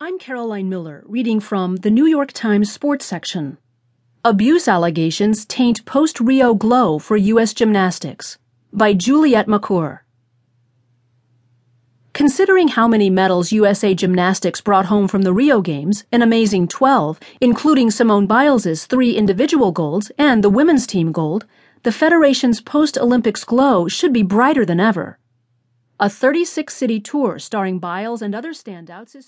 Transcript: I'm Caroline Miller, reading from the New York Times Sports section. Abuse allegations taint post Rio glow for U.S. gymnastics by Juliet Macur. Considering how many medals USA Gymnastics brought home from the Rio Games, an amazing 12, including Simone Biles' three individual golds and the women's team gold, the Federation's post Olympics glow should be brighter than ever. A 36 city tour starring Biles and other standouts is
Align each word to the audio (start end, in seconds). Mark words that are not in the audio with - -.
I'm 0.00 0.20
Caroline 0.20 0.68
Miller, 0.68 1.02
reading 1.06 1.40
from 1.40 1.74
the 1.74 1.90
New 1.90 2.06
York 2.06 2.30
Times 2.30 2.70
Sports 2.70 3.04
section. 3.04 3.58
Abuse 4.24 4.68
allegations 4.68 5.44
taint 5.44 5.84
post 5.86 6.20
Rio 6.20 6.54
glow 6.54 7.00
for 7.00 7.16
U.S. 7.16 7.52
gymnastics 7.52 8.38
by 8.72 8.94
Juliet 8.94 9.48
Macur. 9.48 10.02
Considering 12.12 12.68
how 12.68 12.86
many 12.86 13.10
medals 13.10 13.50
USA 13.50 13.92
Gymnastics 13.92 14.60
brought 14.60 14.86
home 14.86 15.08
from 15.08 15.22
the 15.22 15.32
Rio 15.32 15.60
Games, 15.60 16.04
an 16.12 16.22
amazing 16.22 16.68
12, 16.68 17.18
including 17.40 17.90
Simone 17.90 18.28
Biles' 18.28 18.86
three 18.86 19.16
individual 19.16 19.72
golds 19.72 20.12
and 20.16 20.44
the 20.44 20.48
women's 20.48 20.86
team 20.86 21.10
gold, 21.10 21.44
the 21.82 21.90
Federation's 21.90 22.60
post 22.60 22.96
Olympics 22.96 23.42
glow 23.42 23.88
should 23.88 24.12
be 24.12 24.22
brighter 24.22 24.64
than 24.64 24.78
ever. 24.78 25.18
A 26.00 26.08
36 26.08 26.76
city 26.76 27.00
tour 27.00 27.40
starring 27.40 27.80
Biles 27.80 28.22
and 28.22 28.32
other 28.32 28.52
standouts 28.52 29.16
is 29.16 29.26